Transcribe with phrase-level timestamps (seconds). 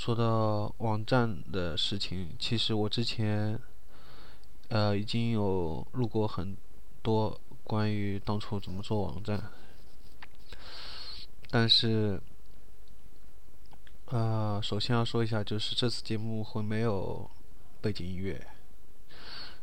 [0.00, 3.60] 说到网站的事情，其实我之前，
[4.70, 6.56] 呃，已经有录过很
[7.02, 9.38] 多关于当初怎么做网站，
[11.50, 12.18] 但是，
[14.06, 17.30] 呃，首先要说一下，就是这次节目会没有
[17.82, 18.46] 背景音乐，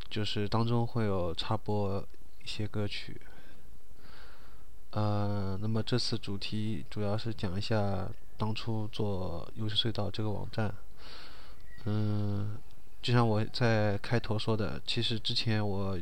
[0.07, 1.99] 就是当中会有插播
[2.43, 3.19] 一些歌曲。
[4.91, 8.07] 呃，那么这次主题主要是讲一下
[8.37, 10.73] 当初做优势隧道这个网站。
[11.85, 12.57] 嗯，
[13.01, 15.97] 就像我在开头说的，其实之前我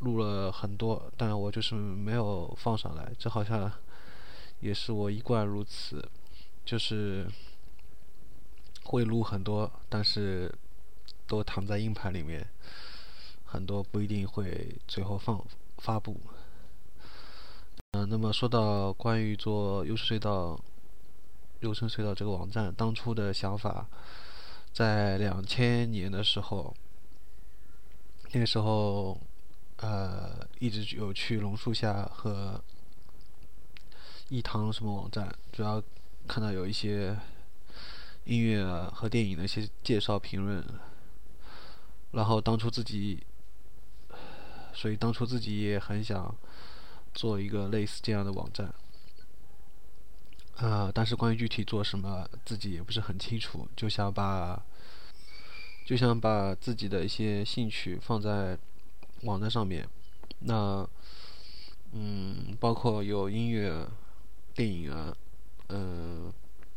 [0.00, 3.12] 录了很多，但我就是没有放上来。
[3.18, 3.70] 这好像
[4.60, 6.06] 也是我一贯如此，
[6.64, 7.26] 就是
[8.84, 10.52] 会录很多，但是
[11.26, 12.46] 都躺在硬盘里面，
[13.44, 15.44] 很多不一定会最后放
[15.78, 16.20] 发布。
[17.92, 20.58] 嗯，那么说到关于做优势隧道、
[21.60, 23.86] 优胜隧道这个网站，当初的想法，
[24.72, 26.74] 在两千年的时候，
[28.32, 29.20] 那个时候，
[29.76, 32.62] 呃，一直有去榕树下和
[34.28, 35.82] 一堂什么网站，主要
[36.26, 37.16] 看到有一些
[38.24, 40.64] 音乐和电影的一些介绍评论，
[42.12, 43.22] 然后当初自己，
[44.72, 46.34] 所以当初自己也很想。
[47.12, 48.72] 做一个类似这样的网站，
[50.62, 54.62] 呃，但是关于具体做什么，自己也不是很清楚，就想把，
[55.86, 58.58] 就想把自己的一些兴趣放在
[59.22, 59.88] 网站上面。
[60.40, 60.86] 那，
[61.92, 63.86] 嗯，包括有音乐、
[64.54, 65.16] 电影啊，
[65.68, 66.30] 嗯，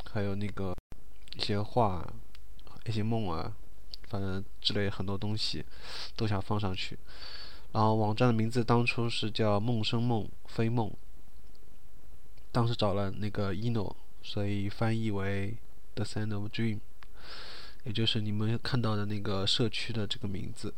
[0.09, 0.73] 还有那个
[1.36, 2.08] 一些画、
[2.86, 3.54] 一些梦啊，
[4.08, 5.66] 反正之类很多东西，
[6.16, 6.98] 都想放上去。
[7.73, 10.89] 然后网站的名字当初是叫“梦生梦非梦”，
[12.54, 15.58] 当时找了那个 ino，所以翻译为
[15.96, 16.80] “the sound of dream”，
[17.84, 20.73] 也就是你们看到的那个社区的这个名字。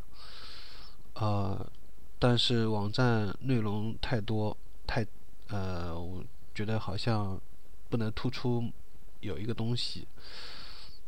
[1.16, 1.70] 呃，
[2.18, 4.56] 但是网站内容太多，
[4.88, 5.06] 太
[5.50, 6.24] 呃，我
[6.54, 7.40] 觉得好像
[7.90, 8.72] 不能突出
[9.20, 10.08] 有一个东西，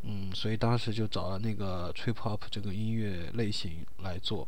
[0.01, 4.45] 嗯，所以当时就找了那个 trip hop 这个音乐类型来做。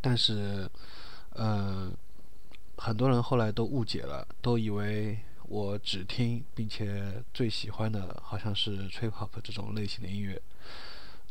[0.00, 0.70] 但是，
[1.34, 1.92] 嗯，
[2.76, 10.40] 很多人后来都误解了，都以为我只听并且最喜欢的好像是 trip hop 这种类型的音乐，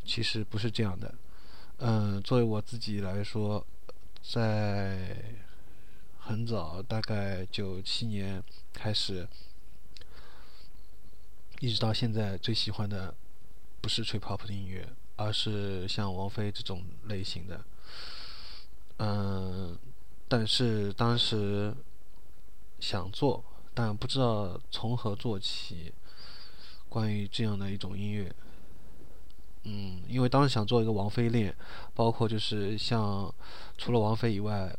[0.04, 1.14] 其实不是这样的。
[1.78, 3.64] 嗯，作为我自己来说，
[4.22, 5.16] 在
[6.18, 8.42] 很早，大概九七年
[8.72, 9.28] 开始，
[11.60, 13.14] 一直到现在，最喜欢的
[13.80, 17.64] 不是 trip hop 的音乐，而是像王菲这种类型的。
[18.98, 19.78] 嗯，
[20.28, 21.74] 但是当时
[22.80, 23.44] 想做，
[23.74, 25.92] 但不知道从何做起。
[26.88, 28.32] 关于这样的一种音乐，
[29.64, 31.54] 嗯，因为当时想做一个王菲恋，
[31.94, 33.30] 包括就是像
[33.76, 34.74] 除了王菲以外，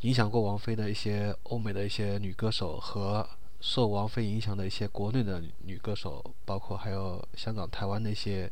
[0.00, 3.28] 影响过王菲的一些欧美的一些女歌手和
[3.60, 8.50] 受王菲影响的一些国内的女歌手，包括还有香港、台湾那些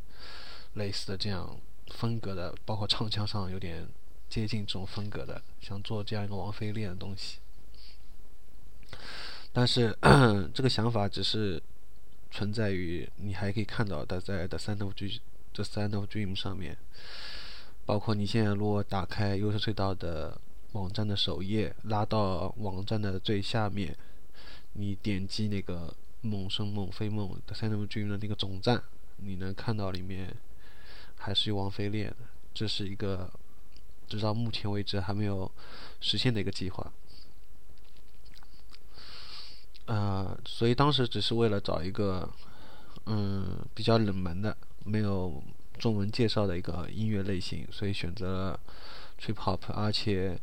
[0.75, 1.57] 类似的这样
[1.93, 3.89] 风格的，包括唱腔上有点。
[4.35, 7.39] 接近这种风格的，想做这样一个王菲恋的东西，
[9.53, 9.97] 但是
[10.53, 11.63] 这个想法只是
[12.33, 15.21] 存在于你还可以看到的，在 The Sound of Dream
[15.53, 16.77] The Sound of Dream 上面，
[17.87, 20.41] 包括你现在如果打开优势隧道的
[20.73, 23.97] 网站的首页，拉到网站的最下面，
[24.73, 28.83] 你点击那个梦生梦非梦 The Sound of Dream 的那个总站，
[29.19, 30.35] 你能看到里面
[31.17, 32.17] 还是有王菲恋的，
[32.53, 33.31] 这是一个。
[34.09, 35.51] 直到目前为止还没有
[36.01, 36.93] 实现的一个计划，
[39.87, 42.29] 呃，所以当时只是为了找一个
[43.07, 45.43] 嗯比较冷门的、没有
[45.79, 48.61] 中文介绍的一个音乐类型，所以选择了
[49.21, 50.39] trip hop，而且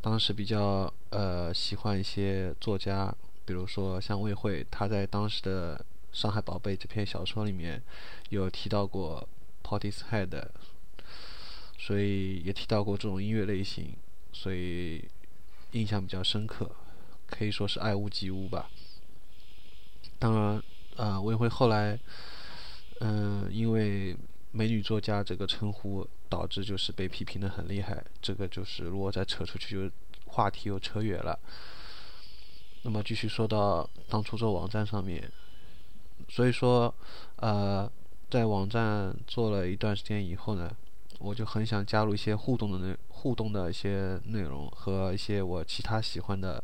[0.00, 5.76] 当时比较呃喜欢一些作家，比如说像魏慧，他在当时的
[6.12, 7.82] 《上海宝贝》这篇小说里面
[8.30, 9.28] 有提到过
[9.62, 10.48] p o t t i s Head，。
[11.82, 13.96] 所以也提到过这种音乐类型，
[14.34, 15.02] 所以
[15.72, 16.70] 印象比较深刻，
[17.26, 18.68] 可以说是爱屋及乌吧。
[20.18, 20.62] 当然，
[20.96, 21.98] 呃，我也会后来，
[23.00, 24.14] 嗯，因为
[24.52, 28.04] 美女作家这个称呼，导致就是被批评的很厉害。
[28.20, 29.94] 这个就是如果再扯出去，就
[30.26, 31.38] 话题又扯远了。
[32.82, 35.32] 那么继续说到当初做网站上面，
[36.28, 36.94] 所以说，
[37.36, 37.90] 呃，
[38.28, 40.76] 在网站做了一段时间以后呢。
[41.20, 46.62] 我就很想加入一些互动的内互动的一些内容和一些我其他喜欢的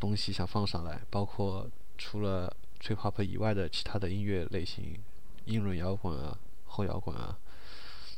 [0.00, 4.98] 东西想放上来，包括除了 trip hop 以外的其他的音乐类型，
[5.44, 7.38] 英伦摇滚啊、后摇滚啊、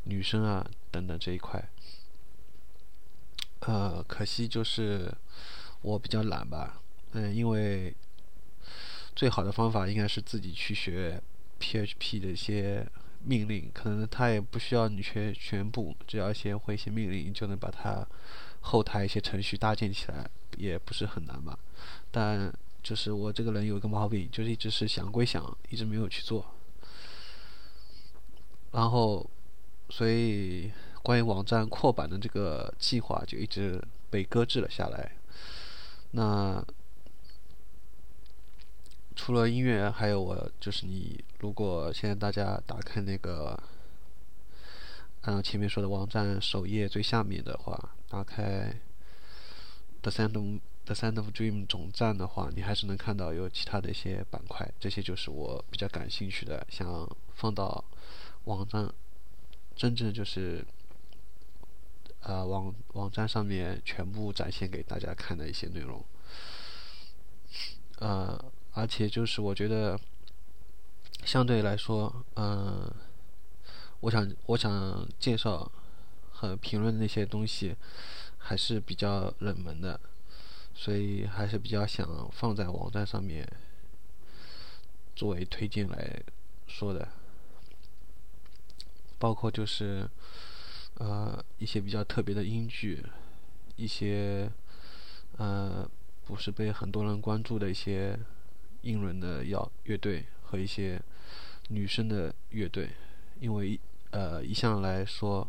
[0.04, 1.68] 女生啊等等这一块。
[3.60, 5.12] 呃，可惜就是
[5.82, 6.80] 我比较懒吧，
[7.12, 7.92] 嗯，因为
[9.16, 11.20] 最好的方法应该是自己去学
[11.58, 12.86] PHP 的一些
[13.28, 18.06] 命令，可能它也不需要你全全部，只要先会一些命令，就能把它
[18.60, 21.58] 后台一些程序搭建起来，也不是很难吧。
[22.10, 22.52] 但
[22.82, 26.44] 就是我这个人有一个毛病，就是一直是想归想，一直没有去做，
[28.72, 29.28] 然后
[29.90, 30.72] 所以。
[31.00, 35.12] 关于网站扩版的这个计划就一直被搁置了下来。
[36.10, 36.62] 那
[39.18, 43.60] 除了音乐，还有我就是你，如果现在大家打开那个，
[45.22, 48.72] 按照前面说的网站首页最下面的话，打开
[50.02, 56.86] The Sound of The Sound of Dream 总站的话，你还是能看到有其他的一些板块，这些就是我比较感兴趣的，想
[57.34, 57.84] 放到
[58.44, 58.88] 网站，
[59.74, 60.64] 真正就是。
[62.20, 66.04] 呃，网网站上面全部展现给大家看的一些内容，
[68.00, 69.98] 呃，而且就是我觉得，
[71.24, 72.92] 相对来说，嗯，
[74.00, 75.70] 我想我想介绍
[76.30, 77.76] 和评论那些东西
[78.38, 80.00] 还是比较冷门的，
[80.74, 83.46] 所以还是比较想放在网站上面
[85.16, 86.22] 作为推荐来
[86.66, 87.08] 说的，
[89.18, 90.08] 包括就是。
[91.00, 93.06] 呃，一些比较特别的音剧，
[93.76, 94.50] 一些
[95.36, 95.88] 呃
[96.24, 98.18] 不是被很多人关注的一些
[98.82, 101.00] 英伦的摇乐队和一些
[101.68, 102.90] 女生的乐队，
[103.40, 103.78] 因为
[104.10, 105.46] 呃一向来说，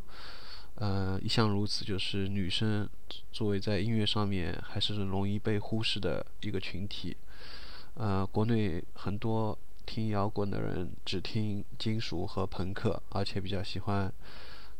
[0.75, 2.89] 呃一向如此，就是女生
[3.31, 7.15] 作为在音乐上面还是容易被忽视的一个群体。
[7.95, 14.11] 呃，国内很多听摇滚的人只听金属和朋克，而且比较喜欢。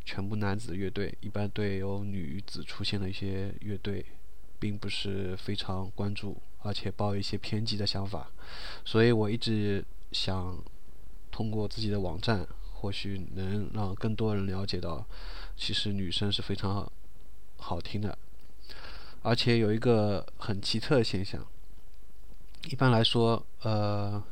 [0.05, 4.03] 全部男子乐队一般对有女子出现的一些乐队，
[4.57, 8.29] 并不是非常关注，而且抱一些偏激的想法，
[8.85, 10.57] 所以我一直想
[11.31, 15.06] 通过自己的网站，或许能让更多人了解到，
[15.56, 16.91] 其实女生是非常
[17.57, 18.17] 好听的，
[19.21, 21.45] 而且有一个很奇特的现象，
[22.69, 24.23] 一般来说，呃，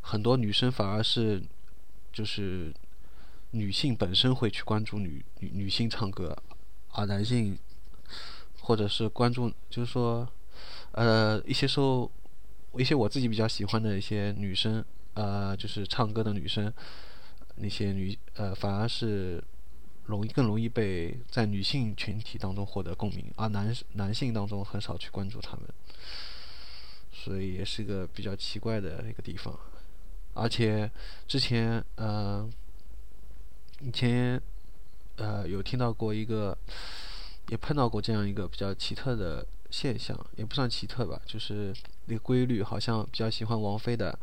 [0.00, 1.42] 很多女生反而是
[2.12, 2.74] 就是。
[3.52, 6.36] 女性本身会去关注女女女性唱歌，
[6.90, 7.56] 而男性
[8.60, 10.28] 或者是关注，就是说，
[10.96, 12.10] 呃，一些时候，
[12.76, 14.84] 一些我自己比较喜欢的一些女生，
[15.14, 16.72] 呃，就是唱歌的女生，
[17.54, 19.42] 那些女呃，反而是
[20.06, 25.64] 容易更容易被在女性群体当中获得共鸣，而男男性当中很少去关注他们，
[27.12, 29.56] 所以也是一个比较奇怪的一个地方，
[30.34, 30.90] 而且
[31.28, 32.48] 之前呃。
[33.82, 34.40] 以前，
[35.16, 36.56] 呃，有听到过一个，
[37.50, 41.74] 也碰到过这样一个比较奇特的现象，也不算奇特吧，就是
[42.06, 44.18] 那个规律，好像比较喜欢王菲的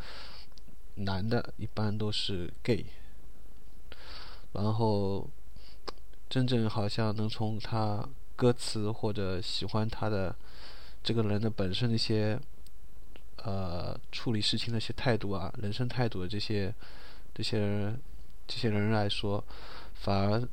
[0.95, 2.85] 男的，一般都是 gay，
[4.53, 5.29] 然后
[6.27, 10.35] 真正好像能从他歌词或者喜欢他的
[11.03, 12.39] 这个人的本身的一些，
[13.43, 16.73] 呃，处理事情的一些态度啊，人生态度的这些
[17.33, 18.01] 这些人。
[18.45, 19.41] 这些人来说，
[19.93, 20.47] 反而，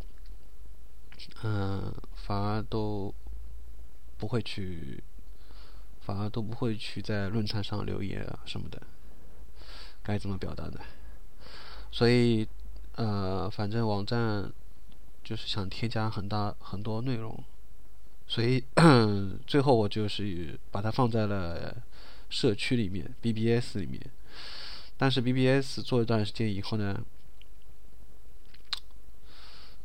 [1.43, 3.13] 嗯，反而都
[4.21, 5.03] 不会去，
[6.03, 8.83] 反而都不会去在论坛上留言啊什么的，
[10.03, 10.79] 该怎么表达呢？
[11.91, 12.47] 所以，
[12.97, 14.53] 呃，反正网站
[15.25, 17.43] 就是想添加很大很多内容，
[18.29, 18.63] 所以
[19.47, 21.83] 最后我就是把它放在了
[22.29, 23.99] 社区里面，BBS 里面。
[24.99, 27.03] 但是 BBS 做一段时间以后呢？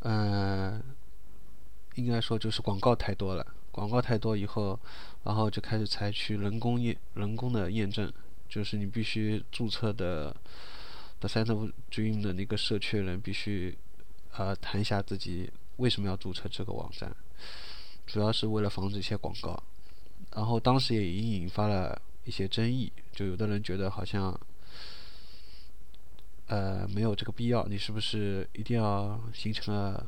[0.02, 0.84] 嗯，
[1.96, 3.48] 应该说就是广告太多了。
[3.76, 4.80] 广告太多以后，
[5.26, 8.10] 然后就开始采取人工验人工的验证，
[8.48, 10.34] 就是你必须注册的
[11.20, 13.78] 的 c e n t of Dream 的那个社区人必须
[14.38, 17.14] 呃谈一下自己为什么要注册这个网站，
[18.08, 19.62] 主要是为了防止一些广告。
[20.34, 24.40] 然后当时也已经引发了一些争议，就有的人觉得好像。
[26.48, 27.66] 呃，没有这个必要。
[27.66, 30.06] 你是不是一定要形成了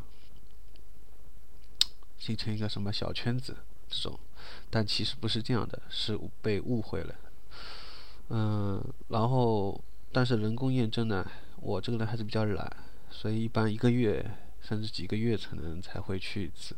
[2.18, 3.56] 形成一个什么小圈子
[3.90, 4.20] 这种？
[4.70, 7.16] 但其实不是这样的，是被误会了。
[8.30, 9.82] 嗯，然后
[10.12, 11.30] 但是人工验证呢，
[11.62, 12.78] 我这个人还是比较懒，
[13.10, 14.30] 所以一般一个月
[14.62, 16.76] 甚至几个月才能才会去一次。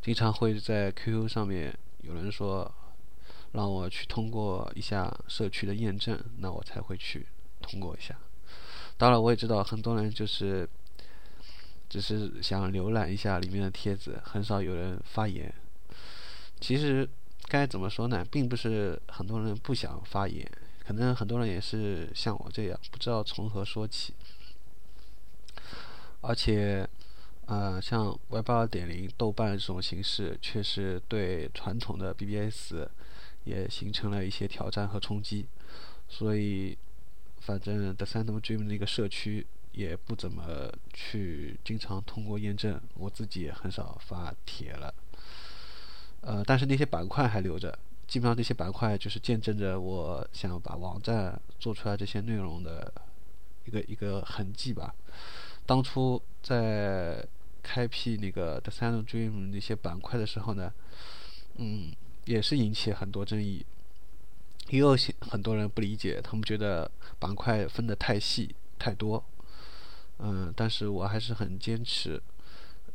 [0.00, 2.72] 经常会在 QQ 上面有人说
[3.52, 7.26] 让我去通过一下社区的验证，那我才会去
[7.60, 8.16] 通过一下。
[8.96, 10.68] 当然，我也知道很多人就是
[11.88, 15.52] 只是想浏览一下里面的帖子，很少有人发言。
[16.60, 17.08] 其实
[17.48, 18.24] 该怎么说呢？
[18.30, 20.50] 并不是很多人不想发言，
[20.84, 24.14] 可能很多人也是像我这样，不知道从何说起。
[26.20, 26.86] 而且，
[27.46, 32.74] 呃，像 Web 二点零、豆瓣这种形式，确实对传统的 BBS
[33.44, 35.46] 也形成了一些挑战和冲击。
[36.08, 36.76] 所以，
[37.38, 39.46] 反正 The s a n d m Dream 那个社区
[39.78, 44.92] 也不怎么去经常通过验证，我自己也很少发帖了。
[46.22, 52.92] 呃，但是那些板块还留着，基本上那些板块就是见证着我想要把网站做出来这些内容的
[53.66, 54.92] 一个一个痕迹吧。
[55.64, 57.24] 当初在
[57.62, 60.72] 开辟那个 The Sand Dream 那些板块的时候呢，
[61.54, 61.94] 嗯，
[62.24, 63.64] 也是引起很多争议，
[64.70, 69.24] 也有些很多人不理解，他们觉得板块分得太细太多，
[70.18, 72.20] 嗯，但是我还是很坚持，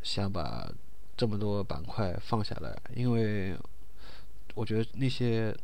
[0.02, 0.72] 想把
[1.16, 3.58] 这么多板块放下来，因为
[4.56, 5.56] 我觉得那些。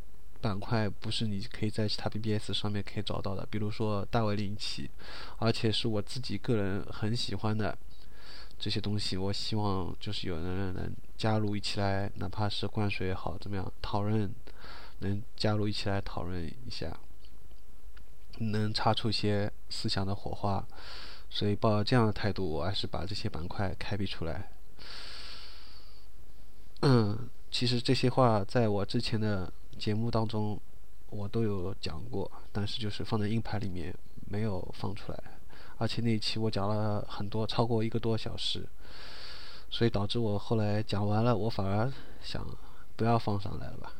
[0.42, 4.90] 板块不是你可以在其他 BBS 上面可以找到的，比如说大卫林奇，
[5.36, 7.76] 而且是我自己个人很喜欢的
[8.58, 9.18] 这些东西。
[9.18, 14.34] 我希望就是有人能加入一起来，哪怕是灌水也好，怎么样讨论，
[15.00, 16.98] 能加入一起来讨论一下，
[18.38, 20.66] 能擦出一些思想的火花。
[21.30, 24.50] 所以抱着这样的态度，我还是把这些板块开辟出来。
[26.82, 29.50] 嗯，其实这些话在我之前的。
[29.78, 30.60] 节目当中，
[31.08, 33.94] 我都有讲过，但是就是放在硬盘里面
[34.28, 35.18] 没有放出来，
[35.78, 38.68] 而且那一期我讲了很多，超过一个多小时，
[39.70, 42.46] 所以导致我后来讲完了，我反而想
[42.94, 43.90] 不要放上来了吧。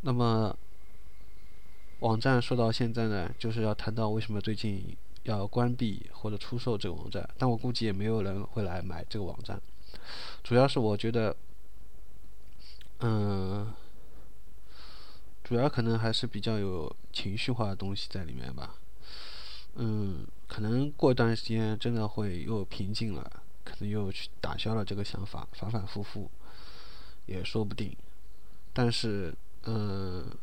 [0.00, 0.58] 那么，
[2.00, 9.60] 网站说到现在呢，就是要谈到为什么最近要关闭或者出售这个网站，但我估计也没有人会来买这个网站，
[10.42, 11.36] 主要是我觉得，
[13.00, 13.72] 嗯。
[15.44, 18.74] 主要可能还是比较有情绪化的东西在里面吧，
[19.76, 26.28] 嗯，可能过一段时间真的会又平静了，可能又去打消了这个想法，反反复复
[27.26, 27.96] 也说不定。
[28.72, 29.32] 但是，
[29.66, 30.36] 嗯，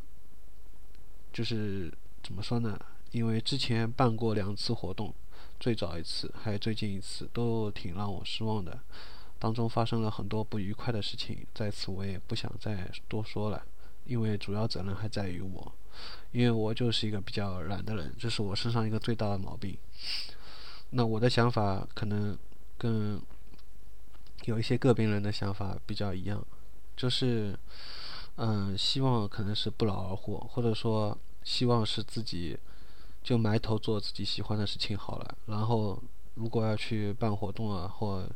[1.34, 2.80] 就是怎么说呢？
[3.14, 5.14] 因为之前办过两次活动，
[5.60, 8.80] 最早一次还有最近一次都挺让我失望的，
[9.38, 13.64] 当中发生了很多不愉快的事情，在此我也不想再多说了。
[14.06, 15.72] 因为主要责任还在于我，
[16.32, 19.78] 因为我就是一个比较懒的人，这是我身上一个最大的毛病。
[20.90, 22.36] 那我的想法可能
[22.80, 23.22] 跟
[24.46, 26.44] 有一些个别人的想法比较一样，
[26.98, 27.58] 就是
[28.38, 32.58] 嗯，希望可能是不劳而获，或者说希望是自己
[33.24, 35.38] 就埋头做自己喜欢的事情好了。
[35.46, 36.02] 然后
[36.36, 38.28] 如果要去办活动啊，或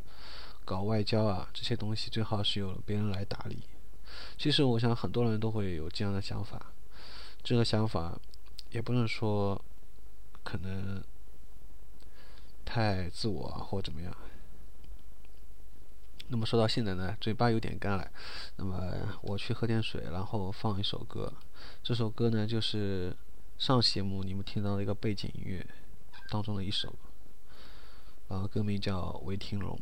[0.63, 3.59] 搞外交啊这些东西，最好是由别人来打理。
[4.37, 6.73] 其实我想很多人都会有这样的想法，
[7.43, 8.17] 这个想法
[8.71, 9.61] 也不能说
[10.43, 11.03] 可能
[12.65, 14.15] 太自我或怎么样。
[16.29, 18.09] 那么说到现在呢，嘴巴有点干了，
[18.57, 18.91] 那么
[19.21, 21.31] 我去喝点水，然后放一首歌。
[21.81, 23.15] 这首歌呢，就是
[23.57, 25.65] 上节目你们听到的一个背景音乐
[26.29, 26.93] 当中的一首，
[28.29, 29.75] 然后歌名叫《韦廷荣》。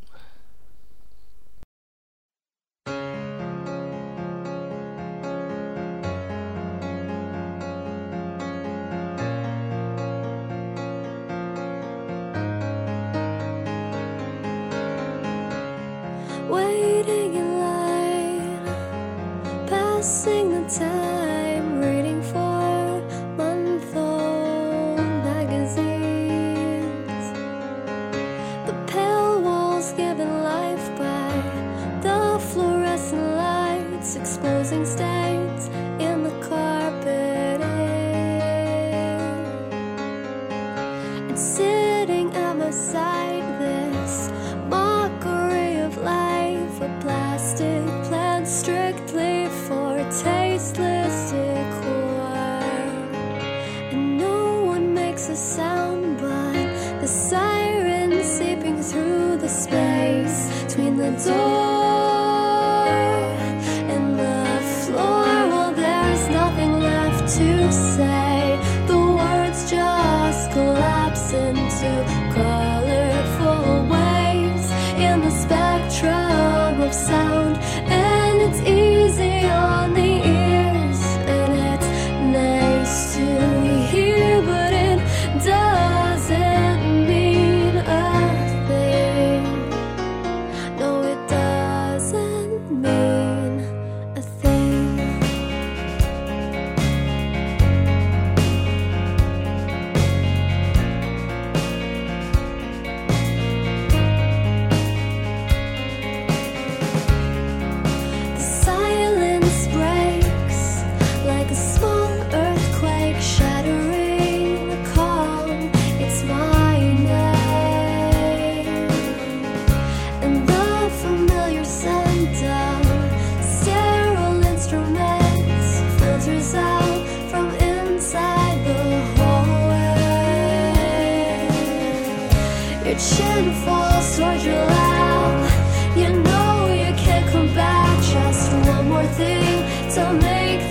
[34.15, 35.24] exposing stairs.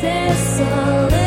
[0.05, 1.24] this all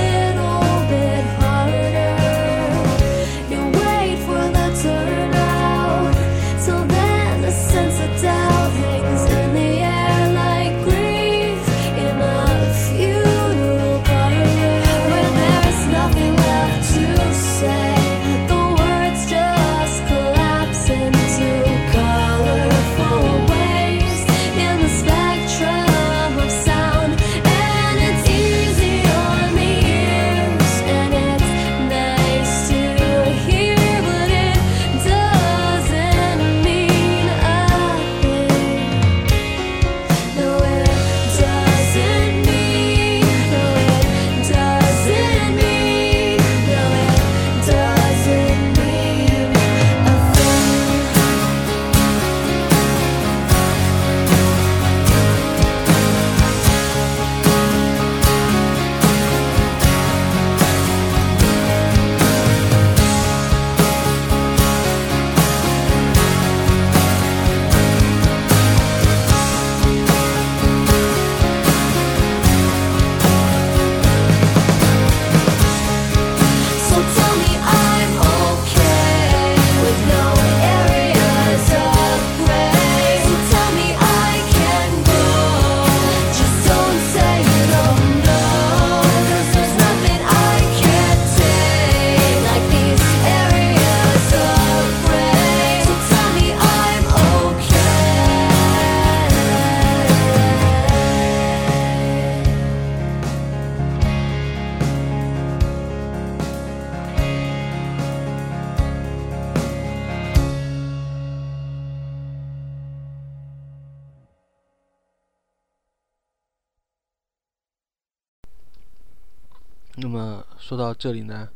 [119.99, 121.49] 那么说到这里呢，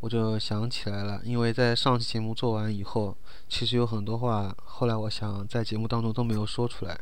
[0.00, 3.16] 我就想起来了，因为在上期节目做完以后，
[3.48, 6.98] 其实有很多话，后来我想在节目当中都没有说出来，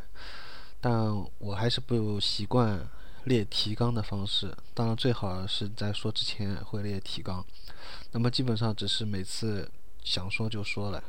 [0.78, 2.86] 但我还是不习惯
[3.24, 4.54] 列提纲的方式。
[4.74, 7.42] 当然，最好是在说之前会列提纲。
[8.12, 9.70] 那么基本上只是每次
[10.04, 11.02] 想说就说了，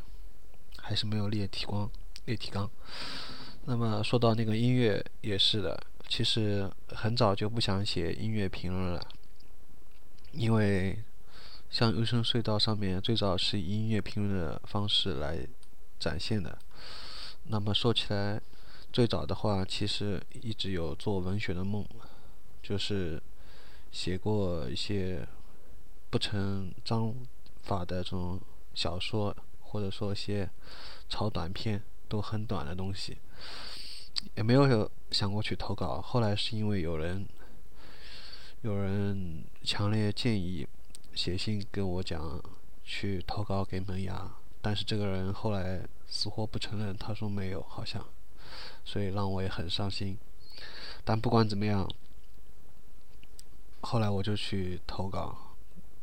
[0.77, 1.91] 还是没有列提纲
[2.23, 2.69] 列提纲。
[3.65, 9.05] 那么说到那个音乐也是的，其实很早就不想写音乐评论了。
[10.31, 11.03] 因为
[11.69, 15.47] 像《幽深隧道》上面最早是以音乐评论的方式来
[15.99, 16.57] 展现的。
[17.45, 18.39] 那么说起来，
[18.93, 21.83] 最早的话其实一直有做文学的梦，
[22.61, 23.21] 就是
[23.91, 25.27] 写过一些
[26.09, 27.13] 不成章
[27.63, 28.39] 法的这种
[28.73, 30.49] 小说，或者说一些
[31.09, 33.17] 超短篇，都很短的东西，
[34.35, 35.99] 也没有想过去投稿。
[35.99, 37.27] 后来是因为有人。
[38.61, 40.67] 有人强烈建议
[41.13, 42.43] 写信跟我讲
[42.83, 44.29] 去投稿给门牙，
[44.61, 48.05] 但是这个人后来死活不承认，他说没有，好像，
[48.83, 50.17] 所以让我也很伤心。
[51.05, 51.89] 但不管怎么样，
[53.79, 55.55] 后来我就去投稿，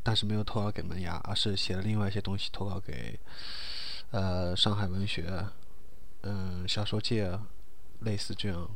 [0.03, 3.21] 但是没有投稿给门牙，而是写了另外一些东西投稿给
[4.13, 5.47] 呃上海文学，
[6.23, 7.39] 嗯小说界，
[8.01, 8.67] 类似这样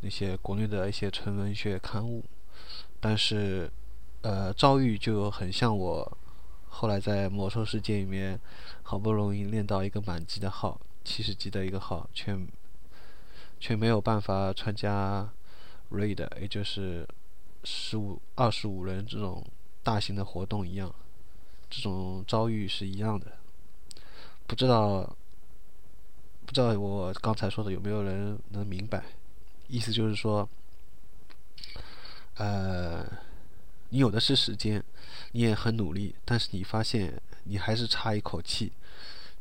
[0.00, 2.22] 那些国内的一些纯文学刊物。
[2.98, 3.70] 但是，
[4.22, 6.18] 呃，遭遇就很像我
[6.68, 8.40] 后来在魔兽世界里面
[8.82, 12.36] 好不容易练到一个满级的号，七十级的一个号，却
[13.60, 15.30] 却没有办法参加
[15.92, 17.06] raid，也就是
[17.64, 19.44] 十五、二十五人这种
[19.82, 20.92] 大型的活动一样，
[21.70, 23.38] 这种遭遇是一样的。
[24.46, 25.16] 不知道，
[26.44, 29.04] 不知道我刚才说的有没有人能明白？
[29.68, 30.48] 意思就是说。
[32.36, 33.04] 呃，
[33.88, 34.82] 你有的是时间，
[35.32, 38.72] 你也很努力，但是你发现你还是差一口气，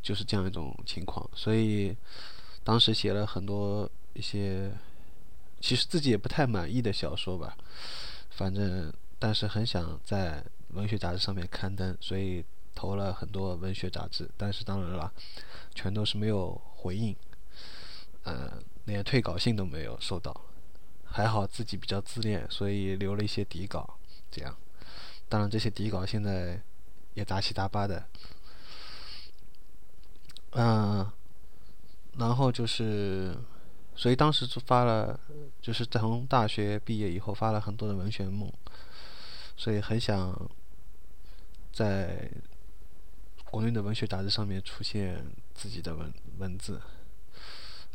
[0.02, 1.30] 就是这样一种情况。
[1.36, 1.96] 所以
[2.64, 4.72] 当时写了很多一些，
[5.60, 7.58] 其实自己也不太满意的小说吧，
[8.30, 15.12] 反正但是很想在文学杂志上面刊登，所以投了很多文学杂志，但是当然了，
[15.74, 17.16] 全都是没有回应，
[18.24, 18.54] 呃，
[18.86, 20.34] 连退稿信都没有收到。
[21.16, 23.98] 还好自己比较自恋，所以留了一些底稿，
[24.30, 24.54] 这样。
[25.30, 26.62] 当然，这些底稿现在
[27.14, 28.06] 也杂七杂八的。
[30.52, 31.10] 嗯，
[32.18, 33.34] 然后就是，
[33.96, 35.18] 所以当时就发了，
[35.62, 38.52] 就是从大学毕业以后发了很多的文学梦，
[39.56, 40.38] 所以很想
[41.72, 42.30] 在
[43.46, 46.82] 国内的文学杂志上面出现自己的文文字。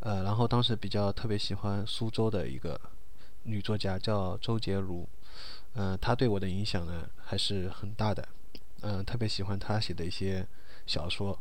[0.00, 2.80] 呃，然后当时比较特别喜欢苏州的一个
[3.42, 5.06] 女作家叫周洁如，
[5.74, 8.28] 嗯、她对我的影响呢还是很大的，
[8.82, 10.46] 嗯、特别喜欢她写的一些
[10.86, 11.38] 小说，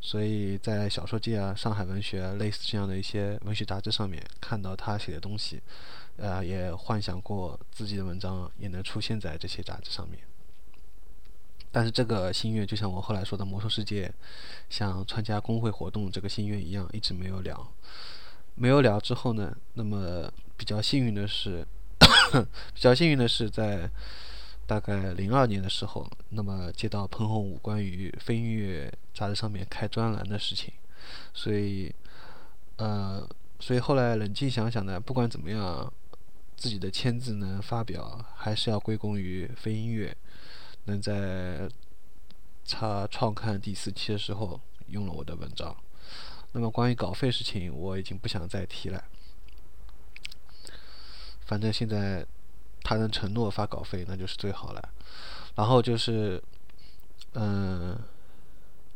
[0.00, 5.62] 所以在小说界啊、上海文学类似这样的一些文学杂志上面看到她写的东西，
[6.16, 10.20] 呃，也幻想过自己的文章也能出现在这些杂志上面。
[11.74, 14.12] 但是这个心愿，就像我后来说的魔兽世界，
[14.68, 17.66] 像参加工会活动这个心愿一样，一直没有了。
[18.54, 21.66] 没有了之后呢，那么比较幸运的是，
[22.74, 23.88] 比较幸运的是在
[24.66, 30.72] 大概零二年的时候，那么接到彭洪武关于飞音乐杂志上面开专栏的事情，
[31.34, 31.92] 所以，
[32.76, 35.92] 呃，所以后来冷静想想呢，不管怎么样，
[36.56, 40.16] 自己的签字能发表，还是要归功于飞音乐。
[40.86, 41.68] 能在
[42.68, 45.76] 他创刊第四期的时候用了我的文章。
[46.52, 49.02] 那么关于稿费事情，我已经不想再提了。
[51.40, 52.26] 反正现在
[52.82, 54.92] 他能承诺发稿费，那就是最好了。
[55.54, 56.42] 然后就是，
[57.34, 57.98] 嗯，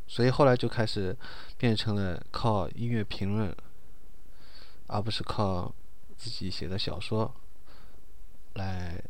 [0.06, 1.16] 所以后来就开始
[1.58, 3.54] 变成了靠音乐评论，
[4.86, 5.74] 而不是靠
[6.16, 7.34] 自己写的小说
[8.54, 9.02] 来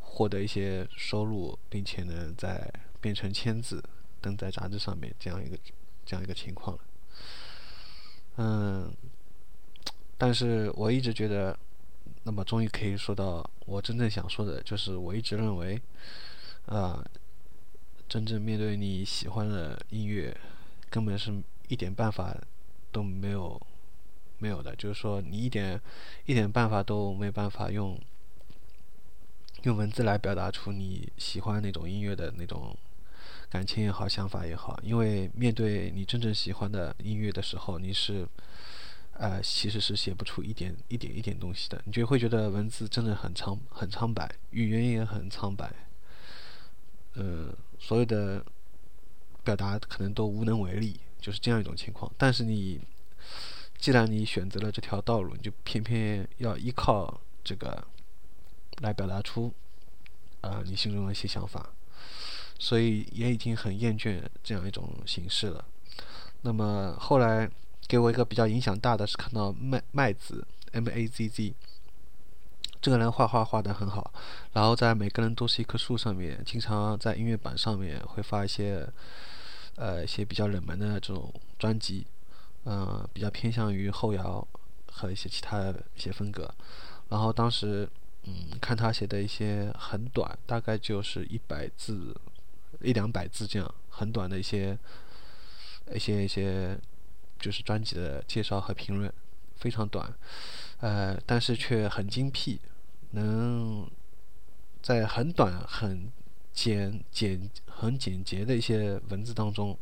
[0.00, 3.82] 获得一些收入，并且呢，再变成签字
[4.20, 5.58] 登在杂志上面这样一个
[6.04, 6.82] 这样一个情况了。
[8.38, 8.88] 嗯，
[10.16, 11.58] 但是我一直觉得，
[12.22, 15.80] 那么终于可以说到我真正想说的，就是我一直认为，
[16.66, 17.04] 啊、
[18.08, 20.36] 真正面对你喜欢的音乐，
[20.88, 21.34] 根本是
[21.66, 22.32] 一点办法
[22.92, 23.60] 都没有
[24.38, 25.80] 没有的，就是说你一点
[26.26, 28.00] 一点办法都没办法用
[29.62, 32.76] 用文字来表达出你喜欢那种音乐的那种
[33.50, 38.28] 感情也好，想法也好，因为面对你真正喜欢的音乐的时候，你是，
[39.14, 45.72] 呃，其实是写不出一点一点一点东西的，你就会觉得文字真的很苍很苍白，语言也很苍白，
[47.14, 48.44] 嗯、所有的
[49.42, 52.12] 表达可能都无能为力，就是这样一种情况。
[52.18, 52.78] 但是你，
[53.78, 57.82] 既然你选择了这条道路，你就偏偏要依靠这个
[58.82, 59.54] 来表达出，
[60.42, 61.70] 啊、你心中的一些想法。
[62.58, 65.64] 所以也已经很厌倦这样一种形式了。
[66.42, 67.48] 那么后来
[67.86, 71.54] 给我一个比较影响大的是看到麦麦子 M A Z Z
[72.80, 74.12] 这个人画画画得很好，
[74.52, 78.88] 然后在每个人都是一棵树上面，经常在音乐版上面会发一些
[79.74, 82.06] 呃一些比较冷门的这种专辑，
[82.64, 84.46] 嗯、比较偏向于后摇
[84.92, 86.48] 和一些其他的一些风格。
[87.08, 87.88] 然后当时
[88.24, 92.14] 嗯看他写的一些很短，大概就是一百字。
[92.80, 94.78] 一两百字这样很短的一些
[95.92, 96.78] 一些一些
[97.38, 99.12] 就是专辑的介绍和评论，
[99.56, 100.12] 非常短，
[100.80, 102.60] 呃，但是却很精辟，
[103.12, 103.88] 能
[104.82, 106.10] 在很短、很
[106.52, 109.78] 简简、很简洁的一些文字当中，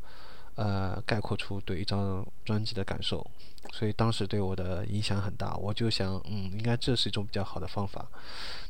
[0.55, 3.29] 呃，概括出对一张专辑的感受，
[3.73, 5.55] 所以当时对我的影响很大。
[5.57, 8.07] 我就想，嗯，应该这是一种比较好的方法。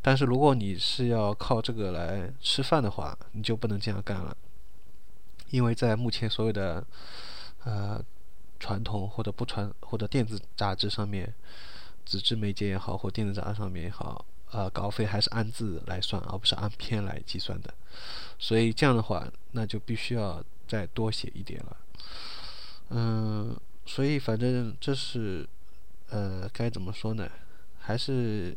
[0.02, 4.36] 但是如果你是要靠这个来吃饭的话，你就不能这样干了，
[5.50, 6.84] 因为在目前所有的
[7.64, 8.02] 呃
[8.58, 11.32] 传统或者不传或者电子杂志上面，
[12.04, 17.74] 纸质媒介也好，或电子杂志上面也好，呃，稿费还是按字来算，而不是按篇来计算的。
[18.38, 21.76] 所以这样的话，那就必须要再多写一点了。
[22.90, 25.48] 嗯，所以反正这是
[26.10, 27.30] 呃该怎么说呢？
[27.78, 28.56] 还是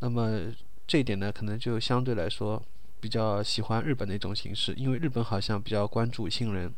[0.00, 0.52] 那么
[0.86, 2.62] 这一点呢，可能就相对来说
[3.00, 6.72] 比较喜欢日本的一种形式，因为日本好像比较关注新人，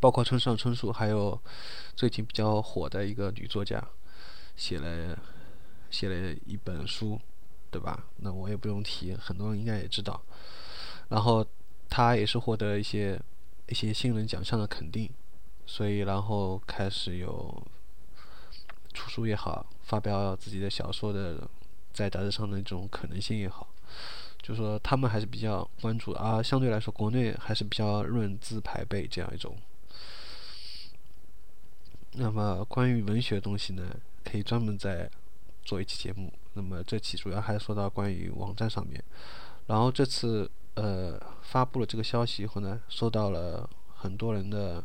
[0.00, 1.38] 包括村上春树，还有
[1.96, 3.82] 最近比较火的一个女作家，
[4.54, 5.18] 写了
[5.90, 7.20] 写了一本书，
[7.70, 8.04] 对吧？
[8.18, 10.22] 那我也不用提，很多人应该也知道。
[11.08, 11.44] 然后
[11.88, 13.20] 她也是获得一些
[13.68, 15.10] 一些新人奖项的肯定，
[15.66, 17.62] 所以然后开始有
[18.94, 21.48] 出书也好，发表自己的小说的
[21.92, 23.66] 在杂志上的这种可能性也好，
[24.40, 29.56] 就说他们还是比较关注，啊相对来说国内还是比较论资排辈这样一种。
[32.12, 35.10] 那么关于文学东西呢，可以专门再
[35.62, 36.32] 做一期节目。
[36.54, 39.02] 那么这期主要还是说到关于网站上面，
[39.66, 44.82] 然后这次呃发布了这个消息以后呢，收到了很多人的，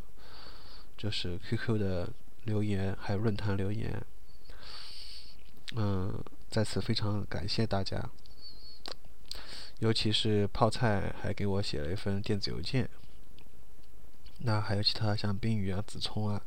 [1.02, 2.08] 就是 QQ 的
[2.44, 4.06] 留言，还有论坛留言。
[5.76, 8.08] 嗯，在此非常感谢大家，
[9.80, 12.88] 尤其是泡菜还给我写了一份电子邮件，
[14.42, 16.40] 那还有其他像冰雨啊、子聪啊，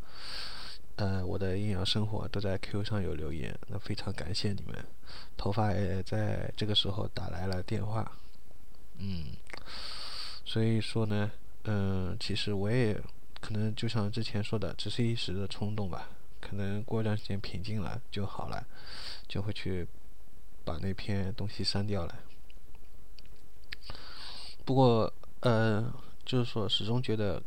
[0.94, 4.86] 呃，我的阴阳生活都在 QQ 上有留言，那非常感谢你们。
[5.36, 8.16] 头发也在这个时候打来了电话，
[8.98, 9.32] 嗯，
[10.44, 11.28] 所以说呢，
[11.64, 13.02] 嗯，其实我也
[13.44, 16.08] 可能就像之前说的，只是一时的冲动吧，
[16.40, 18.66] 可能过一段时间平静了就好了，
[19.28, 19.86] 就会去
[20.64, 22.20] 把那篇东西删掉了。
[24.64, 25.92] 不过，呃，
[26.24, 27.42] 就是说始终觉得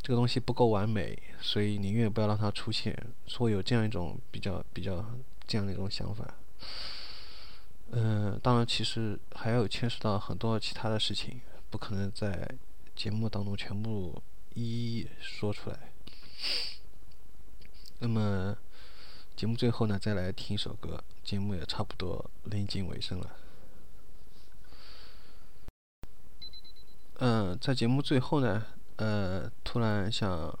[0.00, 5.04] 这个东西不够完美，所以宁愿不要让它出现，说有这样一种比较比较
[5.46, 6.26] 这样的一种想法。
[7.90, 12.50] 嗯、当然，其实还有牵涉到很多其他的事情，不可能在
[12.94, 14.22] 节目当中全部
[14.54, 15.92] 一一说出来。
[17.98, 18.56] 那么，
[19.36, 23.36] 节目最后呢，再来听一首歌，节目也差不多临近尾声了。
[27.18, 30.58] 嗯，在节目最后呢，呃，突然想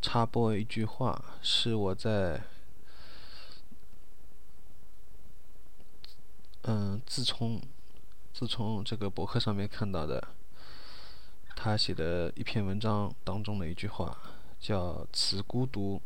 [0.00, 2.40] 插播一句话，是我在
[6.62, 7.60] 嗯自从
[8.32, 10.28] 自从这个博客上面看到的，
[11.56, 14.16] 他写的一篇文章当中的一句话，
[14.60, 16.00] 叫“此孤独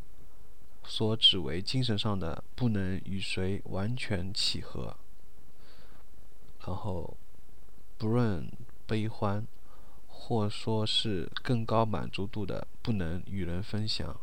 [0.85, 4.97] 所指为精神上的不能与谁完全契合”，
[6.65, 7.15] 然后
[7.99, 8.51] 不论
[8.87, 9.47] 悲欢。
[10.23, 14.21] 或说是更高满足度的不能与人分享。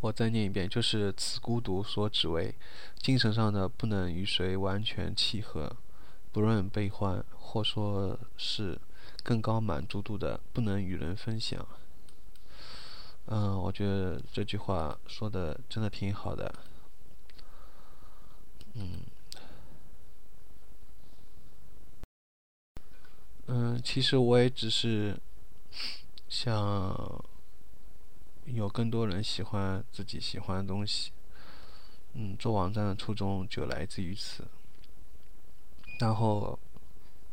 [0.00, 2.54] 我再念一遍，就是此孤独所指为
[2.96, 5.76] 精神上的不能与谁完全契合，
[6.32, 8.80] 不论悲欢，或说是
[9.22, 11.66] 更高满足度的不能与人分享。
[13.26, 16.52] 嗯，我觉得这句话说的真的挺好的。
[18.74, 19.02] 嗯。
[23.46, 25.20] 嗯，其实我也只是
[26.28, 27.24] 想
[28.46, 31.12] 有更多人喜欢自己喜欢的东西。
[32.14, 34.44] 嗯，做网站的初衷就来自于此。
[35.98, 36.58] 然后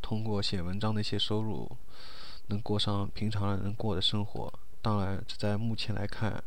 [0.02, 1.70] 通过写文章的一些收入，
[2.48, 4.54] 能过上平常人能过的生活。
[4.82, 6.44] 当然，这在目前来看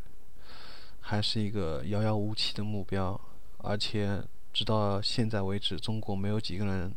[1.01, 3.21] 还是一个遥遥无期的目标。
[3.59, 4.23] 而且
[4.53, 6.95] 直到现在为止，中国没有几个人。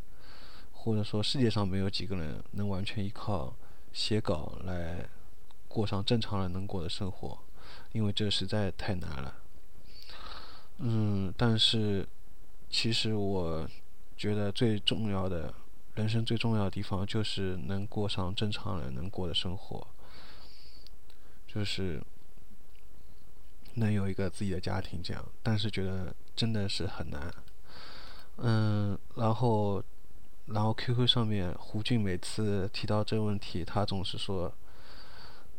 [0.88, 3.52] 或者说，世界上没有几个人能完全依靠
[3.92, 5.10] 写稿来
[5.68, 7.40] 过上正常人能过的生活，
[7.92, 9.36] 因为这实在太难了。
[10.78, 12.08] 嗯，但是
[12.70, 13.68] 其实我
[14.18, 15.54] 觉得最重要的，
[15.96, 19.88] 人生最重要的地方就是能过上正常人能过的生活，
[21.48, 22.02] 就是
[23.76, 25.26] 能有一个自己的家庭这样。
[25.44, 27.34] 但是觉得真的是很难。
[28.38, 29.84] 嗯，然后。
[30.48, 34.54] 然后 QQ 上面胡俊每次提到这个问题，他总是说，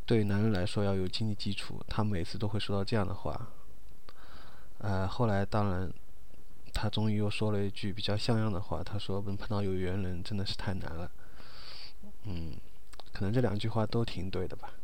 [0.04, 1.82] 对男人来说要有经济基础。
[1.88, 3.48] 他每次都会说到这样的话。
[4.78, 5.92] 呃，后来当然，
[6.78, 11.10] 他终于又说了一句比较像样的话，他说能碰到有缘人真的是太难了。
[12.24, 12.54] 嗯，
[13.14, 14.74] 可能这两句话都挺对的吧。